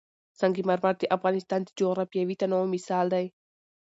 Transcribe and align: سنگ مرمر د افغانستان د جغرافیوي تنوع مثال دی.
سنگ 0.39 0.57
مرمر 0.67 0.95
د 0.99 1.03
افغانستان 1.15 1.59
د 1.63 1.69
جغرافیوي 1.79 2.35
تنوع 2.41 2.65
مثال 2.75 3.05
دی. 3.13 3.25